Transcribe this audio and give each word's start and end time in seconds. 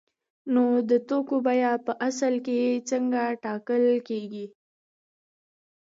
نو 0.53 0.63
د 0.89 0.91
توکو 1.07 1.35
بیه 1.45 1.71
په 1.85 1.93
اصل 2.09 2.33
کې 2.45 2.59
څنګه 2.89 3.21
ټاکل 3.43 3.83
کیږي؟ 4.07 4.45